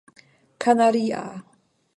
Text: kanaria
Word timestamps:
kanaria 0.61 1.23